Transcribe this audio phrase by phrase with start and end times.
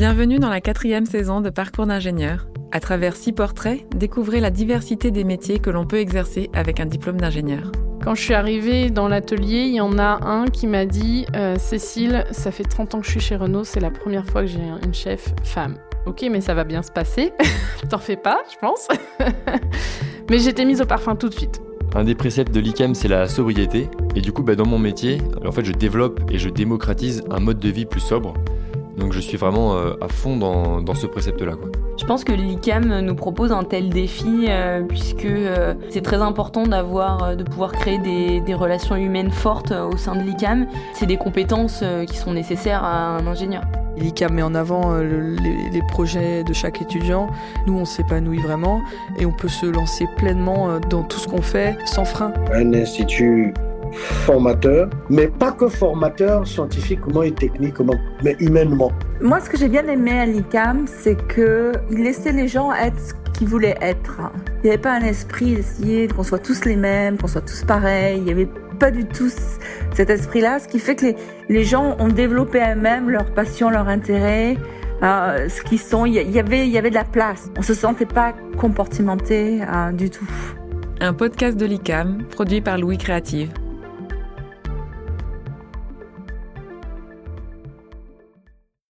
[0.00, 2.46] Bienvenue dans la quatrième saison de Parcours d'ingénieur.
[2.72, 6.86] À travers six portraits, découvrez la diversité des métiers que l'on peut exercer avec un
[6.86, 7.70] diplôme d'ingénieur.
[8.02, 11.56] Quand je suis arrivée dans l'atelier, il y en a un qui m'a dit euh,
[11.58, 14.46] Cécile, ça fait 30 ans que je suis chez Renault, c'est la première fois que
[14.46, 15.76] j'ai une chef femme.
[16.06, 17.34] Ok, mais ça va bien se passer.
[17.90, 18.88] T'en fais pas, je pense.
[20.30, 21.60] mais j'étais mise au parfum tout de suite.
[21.94, 23.90] Un des préceptes de l'ICAM, c'est la sobriété.
[24.16, 27.40] Et du coup, bah, dans mon métier, en fait, je développe et je démocratise un
[27.40, 28.32] mode de vie plus sobre.
[28.96, 31.52] Donc je suis vraiment euh, à fond dans, dans ce précepte-là.
[31.96, 36.66] Je pense que l'ICAM nous propose un tel défi euh, puisque euh, c'est très important
[36.66, 40.66] d'avoir, de pouvoir créer des, des, relations humaines fortes au sein de l'ICAM.
[40.94, 43.62] C'est des compétences qui sont nécessaires à un ingénieur.
[43.96, 47.28] L'ICAM met en avant le, les, les, projets de chaque étudiant.
[47.66, 48.80] Nous, on s'épanouit vraiment
[49.18, 52.32] et on peut se lancer pleinement dans tout ce qu'on fait sans frein.
[52.54, 53.52] Un institut
[53.92, 58.92] formateur, mais pas que formateur scientifiquement et techniquement, mais humainement.
[59.20, 62.98] Moi, ce que j'ai bien aimé à l'ICAM, c'est que il laissait les gens être
[62.98, 64.20] ce qu'ils voulaient être.
[64.58, 67.64] Il n'y avait pas un esprit d'essayer qu'on soit tous les mêmes, qu'on soit tous
[67.64, 68.18] pareils.
[68.18, 69.30] Il n'y avait pas du tout
[69.94, 71.16] cet esprit-là, ce qui fait que les,
[71.48, 74.56] les gens ont développé eux-mêmes leur passion, leur intérêt.
[75.02, 77.50] Euh, ce qu'ils sont, il y avait, il y avait de la place.
[77.56, 80.28] On se sentait pas comportementé euh, du tout.
[81.00, 83.50] Un podcast de l'ICAM produit par Louis Créative.